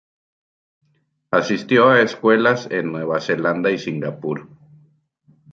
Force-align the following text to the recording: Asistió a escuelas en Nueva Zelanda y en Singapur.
Asistió 1.29 1.89
a 1.89 2.01
escuelas 2.01 2.67
en 2.71 2.91
Nueva 2.91 3.21
Zelanda 3.21 3.69
y 3.69 3.73
en 3.73 3.79
Singapur. 3.79 4.47